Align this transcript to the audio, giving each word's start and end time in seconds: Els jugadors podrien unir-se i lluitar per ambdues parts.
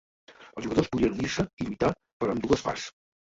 Els 0.59 0.65
jugadors 0.67 0.89
podrien 0.95 1.13
unir-se 1.17 1.45
i 1.59 1.67
lluitar 1.67 1.91
per 2.23 2.31
ambdues 2.33 2.65
parts. 2.71 2.89